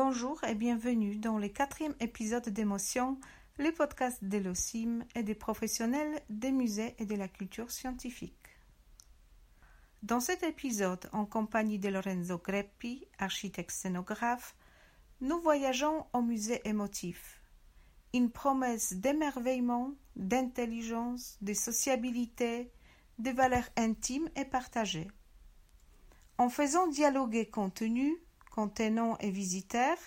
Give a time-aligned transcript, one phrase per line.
[0.00, 3.18] Bonjour et bienvenue dans le quatrième épisode d'Émotion,
[3.58, 8.46] le podcast de l'OCIM et des professionnels des musées et de la culture scientifique.
[10.04, 14.54] Dans cet épisode, en compagnie de Lorenzo Greppi, architecte scénographe,
[15.20, 17.42] nous voyageons au musée émotif.
[18.14, 22.70] Une promesse d'émerveillement, d'intelligence, de sociabilité,
[23.18, 25.08] de valeurs intimes et partagées.
[26.38, 28.16] En faisant dialoguer contenu,
[28.58, 29.98] contenant et visiteurs,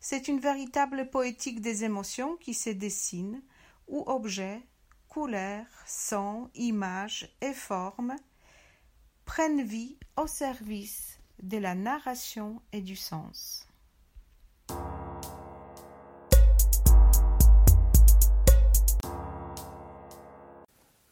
[0.00, 3.40] c'est une véritable poétique des émotions qui se dessine,
[3.86, 4.60] où objets,
[5.08, 8.16] couleurs, sons, images et formes
[9.26, 13.68] prennent vie au service de la narration et du sens.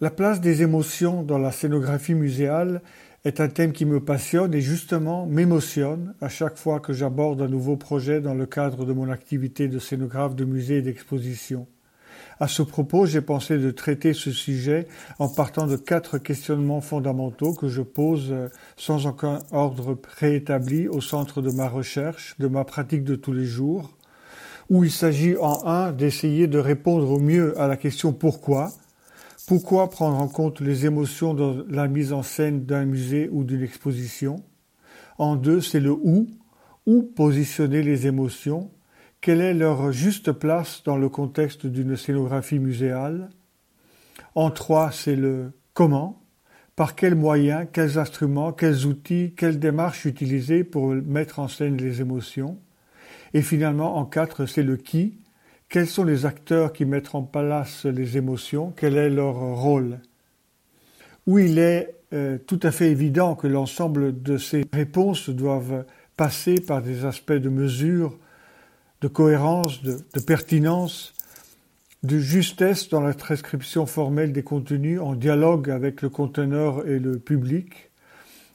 [0.01, 2.83] La place des émotions dans la scénographie muséale
[3.24, 7.48] est un thème qui me passionne et justement m'émotionne à chaque fois que j'aborde un
[7.48, 11.66] nouveau projet dans le cadre de mon activité de scénographe de musée et d'exposition.
[12.40, 14.87] À ce propos, j'ai pensé de traiter ce sujet
[15.18, 21.00] en partant de quatre questionnements fondamentaux que je pose euh, sans aucun ordre préétabli au
[21.00, 23.90] centre de ma recherche, de ma pratique de tous les jours,
[24.71, 28.71] où il s'agit en un d'essayer de répondre au mieux à la question pourquoi,
[29.49, 33.63] pourquoi prendre en compte les émotions dans la mise en scène d'un musée ou d'une
[33.63, 34.45] exposition?
[35.16, 36.27] En deux, c'est le où.
[36.85, 38.71] Où positionner les émotions?
[39.23, 43.30] Quelle est leur juste place dans le contexte d'une scénographie muséale?
[44.35, 46.21] En trois, c'est le comment.
[46.77, 52.02] Par quels moyens, quels instruments, quels outils, quelles démarches utiliser pour mettre en scène les
[52.02, 52.59] émotions?
[53.33, 55.16] Et finalement, en quatre, c'est le qui
[55.69, 58.73] quels sont les acteurs qui mettent en place les émotions?
[58.77, 60.01] Quel est leur rôle?
[61.27, 65.84] Où il est euh, tout à fait évident que l'ensemble de ces réponses doivent
[66.16, 68.17] passer par des aspects de mesure,
[69.03, 71.12] de cohérence, de, pertinence,
[72.03, 77.19] de justesse dans la transcription formelle des contenus en dialogue avec le conteneur et le
[77.19, 77.91] public,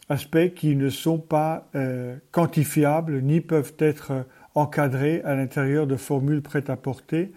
[0.10, 4.26] aspects qui ne sont pas euh, quantifiables ni peuvent être
[4.56, 7.32] encadrés à l'intérieur de formules prêtes à porter,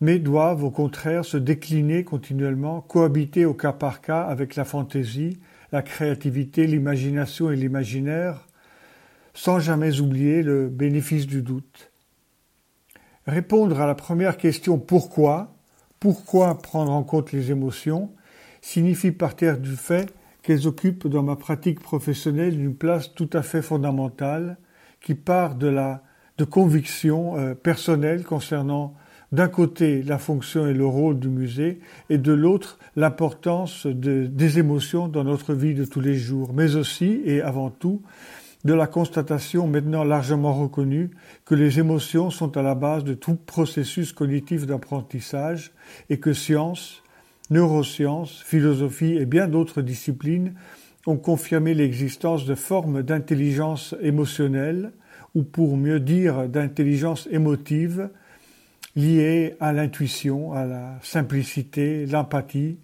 [0.00, 5.38] mais doivent au contraire se décliner continuellement, cohabiter au cas par cas avec la fantaisie,
[5.72, 8.46] la créativité, l'imagination et l'imaginaire,
[9.34, 11.90] sans jamais oublier le bénéfice du doute.
[13.26, 15.54] Répondre à la première question pourquoi,
[16.00, 18.10] pourquoi prendre en compte les émotions,
[18.62, 23.62] signifie partir du fait qu'elles occupent dans ma pratique professionnelle une place tout à fait
[23.62, 24.56] fondamentale
[25.00, 26.02] qui part de la
[26.38, 28.94] de conviction euh, personnelle concernant
[29.32, 35.06] d'un côté la fonction et le rôle du musée et de l'autre l'importance des émotions
[35.08, 38.00] dans notre vie de tous les jours, mais aussi et avant tout
[38.64, 41.10] de la constatation maintenant largement reconnue
[41.44, 45.72] que les émotions sont à la base de tout processus cognitif d'apprentissage
[46.10, 47.02] et que science,
[47.50, 50.54] neurosciences, philosophie et bien d'autres disciplines
[51.06, 54.92] ont confirmé l'existence de formes d'intelligence émotionnelle
[55.34, 58.10] ou pour mieux dire d'intelligence émotive
[58.96, 62.78] liée à l'intuition, à la simplicité, l'empathie,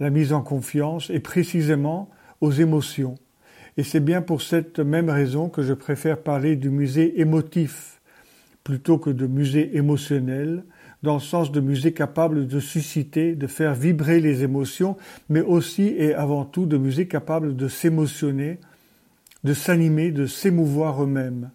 [0.00, 2.08] la mise en confiance et précisément
[2.40, 3.16] aux émotions.
[3.76, 8.00] Et c'est bien pour cette même raison que je préfère parler du musée émotif
[8.64, 10.62] plutôt que de musée émotionnel,
[11.02, 14.96] dans le sens de musée capable de susciter, de faire vibrer les émotions,
[15.28, 18.58] mais aussi et avant tout de musée capable de s'émotionner,
[19.42, 21.50] de s'animer, de s'émouvoir eux-mêmes.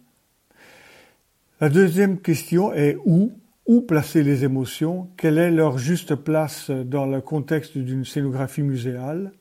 [1.64, 5.08] La deuxième question est où placer les émotions?
[5.16, 9.32] Quelle est leur juste place dans le contexte d'une scénographie muséale?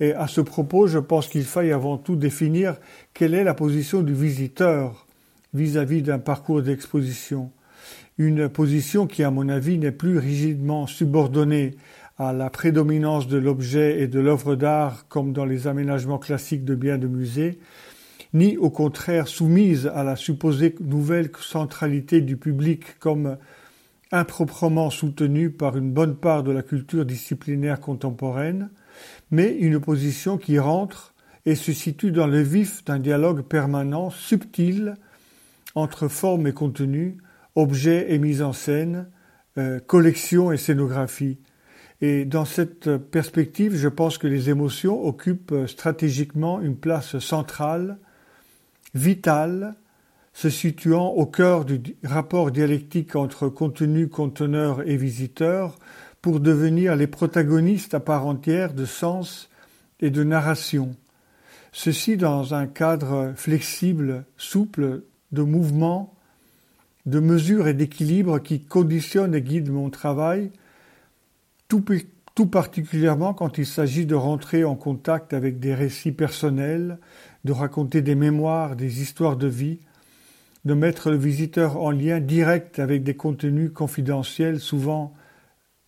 [0.00, 2.74] Et à ce propos, je pense qu'il faille avant tout définir
[3.12, 5.06] quelle est la position du visiteur
[5.52, 7.52] vis-à-vis d'un parcours d'exposition.
[8.18, 11.76] Une position qui, à mon avis, n'est plus rigidement subordonnée
[12.18, 16.74] à la prédominance de l'objet et de l'œuvre d'art comme dans les aménagements classiques de
[16.74, 17.60] biens de musée,
[18.34, 23.38] ni au contraire soumise à la supposée nouvelle centralité du public comme
[24.10, 28.70] improprement soutenue par une bonne part de la culture disciplinaire contemporaine,
[29.30, 31.14] mais une position qui rentre
[31.46, 34.94] et se situe dans le vif d'un dialogue permanent, subtil,
[35.74, 37.18] entre forme et contenu,
[37.54, 39.08] objet et mise en scène,
[39.58, 41.38] euh, collection et scénographie.
[42.00, 47.98] Et dans cette perspective, je pense que les émotions occupent stratégiquement une place centrale
[48.94, 49.74] vital,
[50.32, 55.78] se situant au cœur du rapport dialectique entre contenu, conteneur et visiteur,
[56.22, 59.48] pour devenir les protagonistes à part entière de sens
[60.00, 60.96] et de narration.
[61.72, 65.02] Ceci dans un cadre flexible, souple,
[65.32, 66.14] de mouvement,
[67.06, 70.50] de mesure et d'équilibre qui conditionnent et guident mon travail,
[71.68, 71.84] tout,
[72.34, 76.98] tout particulièrement quand il s'agit de rentrer en contact avec des récits personnels,
[77.44, 79.78] de raconter des mémoires, des histoires de vie,
[80.64, 85.14] de mettre le visiteur en lien direct avec des contenus confidentiels, souvent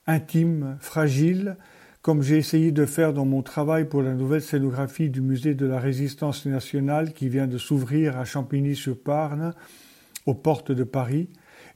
[0.07, 1.57] intimes, fragiles,
[2.03, 5.67] comme j'ai essayé de faire dans mon travail pour la nouvelle scénographie du musée de
[5.67, 9.55] la résistance nationale qui vient de s'ouvrir à Champigny-sur-Parne,
[10.27, 11.29] aux portes de Paris,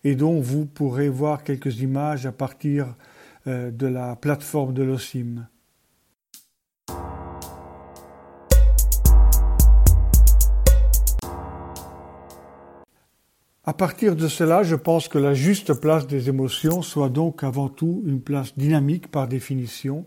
[0.04, 2.94] et dont vous pourrez voir quelques images à partir
[3.46, 5.48] euh, de la plateforme de l'OSIM.
[13.70, 17.68] À partir de cela, je pense que la juste place des émotions soit donc avant
[17.68, 20.06] tout une place dynamique par définition,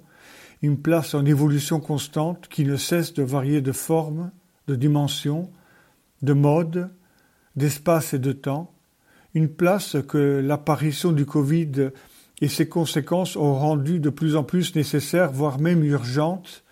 [0.62, 4.32] une place en évolution constante qui ne cesse de varier de forme,
[4.68, 5.50] de dimension,
[6.24, 6.90] de mode,
[7.56, 8.74] d'espace et de temps,
[9.34, 11.92] une place que l'apparition du Covid
[12.42, 16.66] et ses conséquences ont rendue de plus en plus nécessaire, voire même urgente,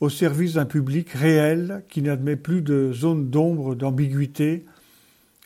[0.00, 4.64] au service d'un public réel qui n'admet plus de zones d'ombre, d'ambiguïté,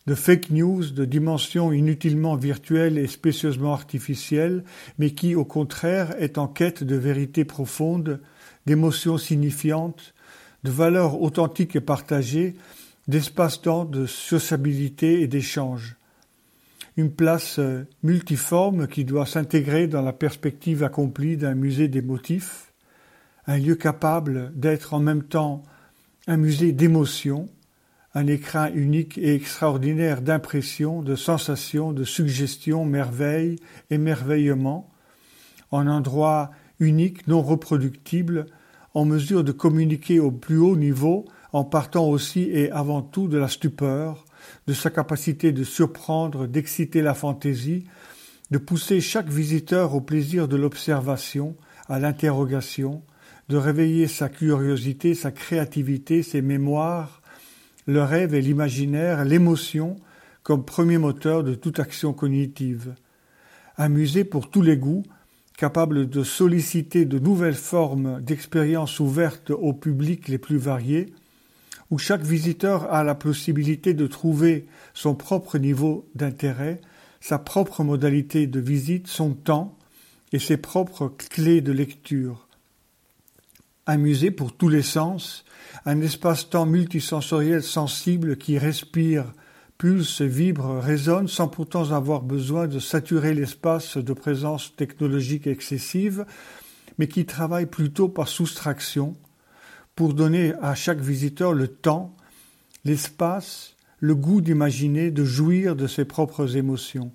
[0.07, 4.65] de fake news de dimension inutilement virtuelle et spécieusement artificielle,
[4.99, 8.21] mais qui, au contraire, est en quête de vérité profonde,
[8.67, 10.15] d'émotions signifiantes,
[10.63, 12.55] de valeurs authentiques et partagées,
[13.09, 15.97] d'espace-temps de sociabilité et d'échange.
[16.97, 22.73] Une place euh, multiforme qui doit s'intégrer dans la perspective accomplie d'un musée des motifs,
[23.47, 25.63] un lieu capable d'être en même temps
[26.27, 27.49] un musée d'émotions,
[28.15, 33.57] un écrin unique et extraordinaire d'impressions, de sensations, de suggestions, merveilles,
[33.91, 34.89] émerveillement,
[35.71, 38.47] en un endroit unique, non reproductible,
[38.95, 43.39] en mesure de communiquer au plus haut niveau, en partant aussi et avant tout de
[43.39, 44.25] la stupeur,
[44.67, 47.85] de sa capacité de surprendre, d'exciter la fantaisie,
[48.51, 51.57] de pousser chaque visiteur au plaisir de l'observation,
[51.89, 53.03] à l'interrogation,
[53.49, 57.21] de réveiller sa curiosité, sa créativité, ses mémoires,
[57.87, 59.97] le rêve et l'imaginaire, l'émotion
[60.43, 62.95] comme premier moteur de toute action cognitive.
[63.79, 65.03] Un musée pour tous les goûts,
[65.57, 71.13] capable de solliciter de nouvelles formes d'expériences ouvertes aux publics les plus variés,
[71.91, 76.81] où chaque visiteur a la possibilité de trouver son propre niveau d'intérêt,
[77.21, 79.77] sa propre modalité de visite, son temps
[80.33, 82.44] et ses propres clés de lecture.
[83.87, 85.45] Un musée pour tous les sens,
[85.85, 89.33] un espace-temps multisensoriel sensible qui respire,
[89.77, 96.25] pulse, vibre, résonne sans pourtant avoir besoin de saturer l'espace de présence technologique excessive,
[96.97, 99.15] mais qui travaille plutôt par soustraction
[99.95, 102.17] pour donner à chaque visiteur le temps,
[102.87, 107.13] l'espace, le goût d'imaginer, de jouir de ses propres émotions.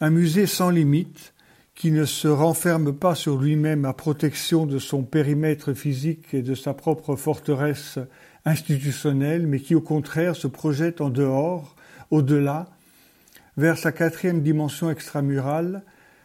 [0.00, 1.32] Un musée sans limite,
[1.76, 6.54] qui ne se renferme pas sur lui-même à protection de son périmètre physique et de
[6.54, 7.98] sa propre forteresse
[8.46, 11.76] institutionnelle, mais qui au contraire se projette en dehors,
[12.10, 12.70] au-delà,
[13.58, 15.82] vers sa quatrième dimension extramurale,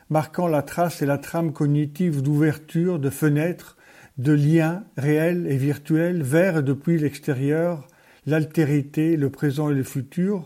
[0.09, 3.77] marquant la trace et la trame cognitive d'ouverture, de fenêtres,
[4.18, 7.87] de liens réels et virtuels vers et depuis l'extérieur,
[8.26, 10.45] l'altérité, le présent et le futur,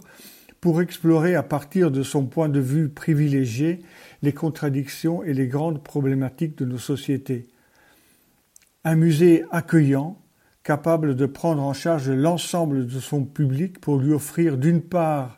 [0.62, 3.82] pour explorer à partir de son point de vue privilégié
[4.26, 7.48] les contradictions et les grandes problématiques de nos sociétés.
[8.84, 10.20] Un musée accueillant,
[10.64, 15.38] capable de prendre en charge l'ensemble de son public pour lui offrir d'une part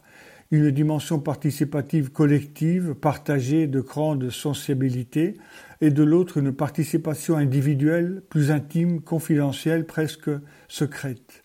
[0.52, 5.36] une dimension participative collective, partagée de grande sensibilité,
[5.82, 10.32] et de l'autre une participation individuelle, plus intime, confidentielle, presque
[10.70, 11.44] secrète.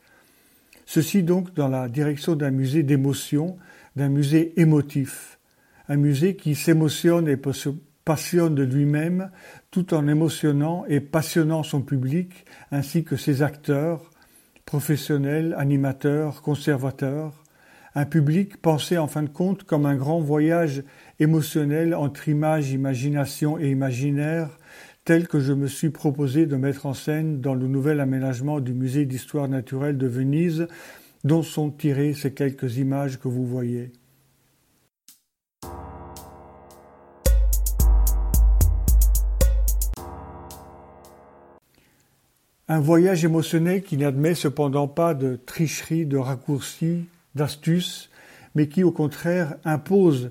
[0.86, 3.56] Ceci donc dans la direction d'un musée d'émotion,
[3.96, 5.31] d'un musée émotif,
[5.88, 7.70] un musée qui s'émotionne et se
[8.04, 9.30] passionne de lui-même
[9.70, 14.10] tout en émotionnant et passionnant son public ainsi que ses acteurs,
[14.64, 17.42] professionnels, animateurs, conservateurs,
[17.94, 20.82] un public pensé en fin de compte comme un grand voyage
[21.20, 24.58] émotionnel entre image, imagination et imaginaire,
[25.04, 28.72] tel que je me suis proposé de mettre en scène dans le nouvel aménagement du
[28.72, 30.68] musée d'histoire naturelle de Venise,
[31.24, 33.92] dont sont tirées ces quelques images que vous voyez.
[42.68, 48.08] Un voyage émotionnel qui n'admet cependant pas de tricherie, de raccourcis, d'astuces,
[48.54, 50.30] mais qui au contraire impose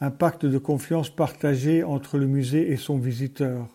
[0.00, 3.68] un pacte de confiance partagé entre le musée et son visiteur,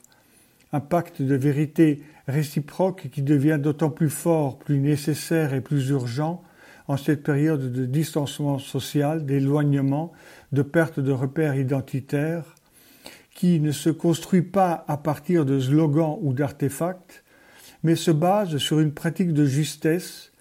[0.73, 6.43] un pacte de vérité réciproque qui devient d'autant plus fort, plus nécessaire et plus urgent
[6.87, 10.11] en cette période de distancement social, d'éloignement,
[10.51, 12.55] de perte de repères identitaires,
[13.33, 17.23] qui ne se construit pas à partir de slogans ou d'artefacts,
[17.83, 20.31] mais se base sur une pratique de justesse,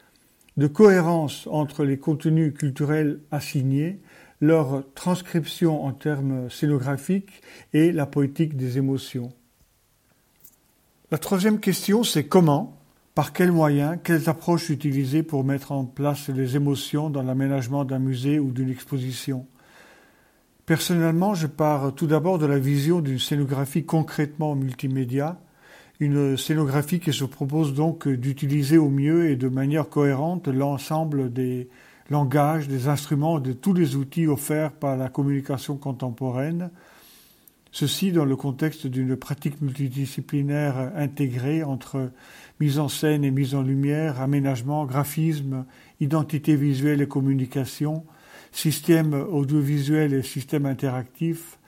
[0.56, 4.00] de cohérence entre les contenus culturels assignés,
[4.40, 7.42] leur transcription en termes scénographiques
[7.72, 9.32] et la poétique des émotions.
[11.10, 12.78] La troisième question, c'est comment,
[13.14, 17.98] par quels moyens, quelles approches utiliser pour mettre en place les émotions dans l'aménagement d'un
[17.98, 19.46] musée ou d'une exposition?
[20.66, 25.40] Personnellement, je pars tout d'abord de la vision d'une scénographie concrètement multimédia,
[26.00, 31.68] une scénographie qui se propose donc d'utiliser au mieux et de manière cohérente l'ensemble des
[32.08, 36.70] langages, des instruments, de tous les outils offerts par la communication contemporaine,
[37.70, 42.10] ceci dans le contexte d'une pratique multidisciplinaire intégrée entre
[42.58, 45.66] mise en scène et mise en lumière, aménagement, graphisme,
[46.00, 48.04] identité visuelle et communication,
[48.52, 51.59] système audiovisuel et système interactif,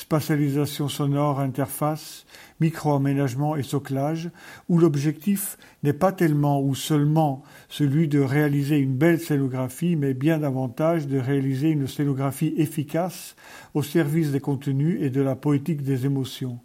[0.00, 2.24] spatialisation sonore, interface,
[2.60, 4.30] micro-aménagement et soclage,
[4.68, 10.38] où l'objectif n'est pas tellement ou seulement celui de réaliser une belle scénographie, mais bien
[10.38, 13.36] davantage de réaliser une scénographie efficace
[13.74, 16.58] au service des contenus et de la poétique des émotions.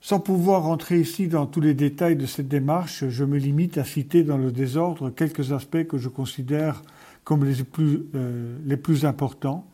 [0.00, 3.84] Sans pouvoir rentrer ici dans tous les détails de cette démarche, je me limite à
[3.84, 6.82] citer dans le désordre quelques aspects que je considère
[7.24, 9.66] comme les plus, euh, les plus importants,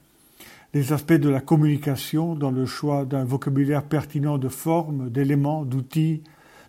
[0.75, 6.23] les aspects de la communication dans le choix d'un vocabulaire pertinent de formes, d'éléments, d'outils,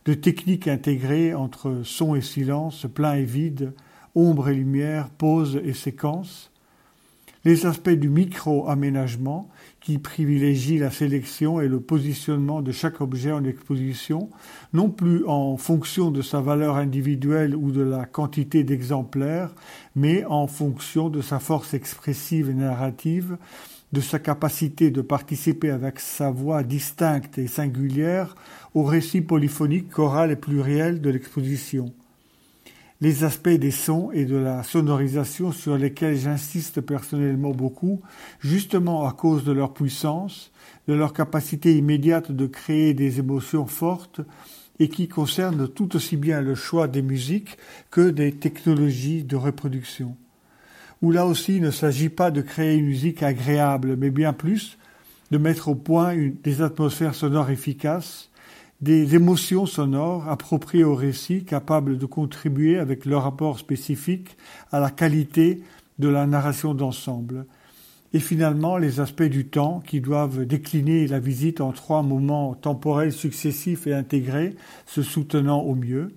[0.06, 3.74] de techniques intégrées entre son et silence, plein et vide,
[4.14, 6.52] ombre et lumière, pause et séquence,
[7.46, 9.50] les aspects du micro-aménagement
[9.82, 14.30] qui privilégie la sélection et le positionnement de chaque objet en exposition,
[14.74, 19.54] non plus en fonction de sa valeur individuelle ou de la quantité d'exemplaires,
[19.96, 23.38] mais en fonction de sa force expressive et narrative,
[23.96, 28.36] de sa capacité de participer avec sa voix distincte et singulière
[28.74, 31.94] au récit polyphonique, choral et pluriel de l'exposition
[33.02, 38.02] les aspects des sons et de la sonorisation sur lesquels j'insiste personnellement beaucoup,
[38.40, 40.52] justement à cause de leur puissance,
[40.88, 44.22] de leur capacité immédiate de créer des émotions fortes
[44.80, 47.58] et qui concernent tout aussi bien le choix des musiques
[47.92, 50.16] que des technologies de reproduction.
[51.06, 54.80] Où là aussi il ne s'agit pas de créer une musique agréable, mais bien plus
[55.30, 58.32] de mettre au point des atmosphères sonores efficaces,
[58.82, 64.36] des émotions sonores appropriées au récit, capables de contribuer avec leur rapport spécifique
[64.72, 65.62] à la qualité
[66.00, 67.46] de la narration d'ensemble.
[68.14, 73.14] Et finalement, les aspects du temps qui doivent décliner la visite en trois moments temporels
[73.14, 74.56] successifs et intégrés,
[74.88, 76.16] se soutenant au mieux.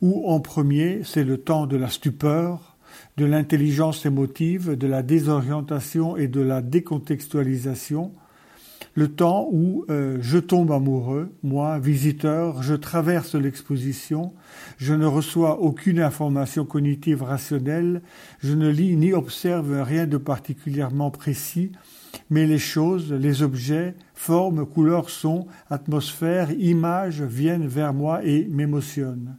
[0.00, 2.71] Ou en premier, c'est le temps de la stupeur,
[3.16, 8.12] de l'intelligence émotive, de la désorientation et de la décontextualisation,
[8.94, 14.34] le temps où euh, je tombe amoureux, moi, visiteur, je traverse l'exposition,
[14.76, 18.02] je ne reçois aucune information cognitive rationnelle,
[18.40, 21.72] je ne lis ni observe rien de particulièrement précis,
[22.28, 29.36] mais les choses, les objets, formes, couleurs, sons, atmosphères, images viennent vers moi et m'émotionnent.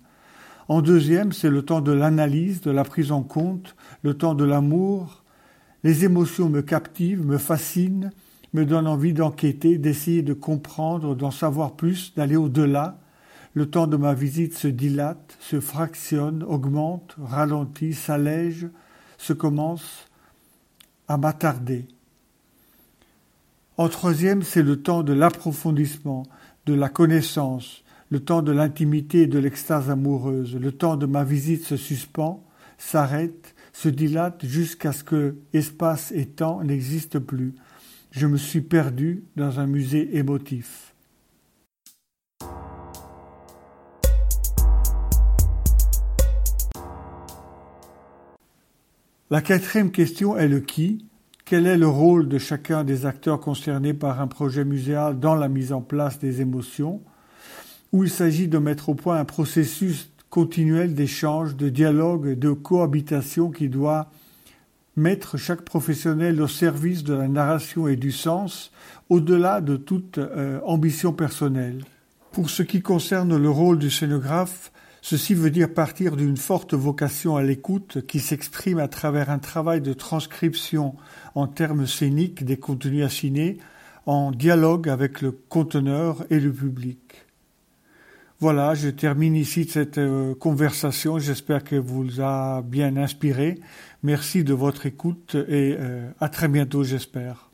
[0.68, 4.46] En deuxième, c'est le temps de l'analyse, de la prise en compte, le temps de
[4.46, 5.24] l'amour.
[5.84, 8.12] Les émotions me captivent, me fascinent,
[8.54, 13.00] me donne envie d'enquêter, d'essayer de comprendre, d'en savoir plus, d'aller au-delà.
[13.54, 18.68] Le temps de ma visite se dilate, se fractionne, augmente, ralentit, s'allège,
[19.18, 20.08] se commence
[21.08, 21.88] à m'attarder.
[23.78, 26.24] En troisième, c'est le temps de l'approfondissement,
[26.66, 27.83] de la connaissance,
[28.14, 30.56] le temps de l'intimité et de l'extase amoureuse.
[30.56, 36.28] Le temps de ma visite se suspend, s'arrête, se dilate jusqu'à ce que espace et
[36.28, 37.56] temps n'existent plus
[38.14, 40.94] je me suis perdu dans un musée émotif.
[49.32, 51.08] La quatrième question est le qui.
[51.44, 55.50] Quel est le rôle de chacun des acteurs concernés par un projet muséal dans la
[55.50, 57.02] mise en place des émotions,
[57.94, 63.52] où il s'agit de mettre au point un processus continuel d'échange, de dialogue, de cohabitation
[63.52, 64.10] qui doit
[64.96, 68.72] mettre chaque professionnel au service de la narration et du sens,
[69.10, 71.84] au-delà de toute euh, ambition personnelle.
[72.32, 74.72] Pour ce qui concerne le rôle du scénographe,
[75.04, 79.82] ceci veut dire partir d'une forte vocation à l'écoute qui s'exprime à travers un travail
[79.82, 80.96] de transcription
[81.36, 83.60] en termes scéniques des contenus assignés,
[84.08, 87.23] en dialogue avec le conteneur et le public.
[88.44, 91.18] Voilà, je termine ici cette euh, conversation.
[91.18, 93.58] J'espère que vous a bien inspiré.
[94.04, 97.53] Merci de votre écoute et euh, à très bientôt, j'espère.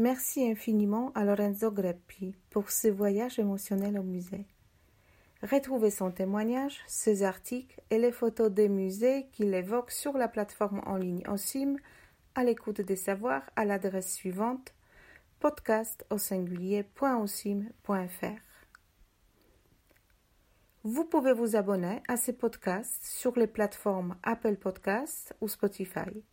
[0.00, 4.46] Merci infiniment à Lorenzo Greppi pour ce voyage émotionnel au musée.
[5.42, 10.80] Retrouvez son témoignage, ses articles et les photos des musées qu'il évoque sur la plateforme
[10.86, 11.76] en ligne OSIM
[12.34, 14.72] à l'écoute des savoirs à l'adresse suivante
[15.38, 16.06] podcast.
[20.82, 26.24] Vous pouvez vous abonner à ces podcasts sur les plateformes Apple Podcasts ou Spotify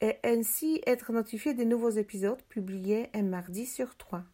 [0.00, 4.24] et ainsi être notifié des nouveaux épisodes publiés un mardi sur trois.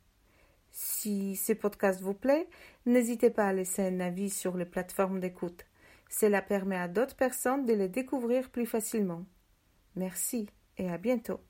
[0.70, 2.48] Si ce podcast vous plaît,
[2.84, 5.64] n'hésitez pas à laisser un avis sur les plateformes d'écoute.
[6.10, 9.24] Cela permet à d'autres personnes de les découvrir plus facilement.
[9.96, 11.40] Merci et à bientôt.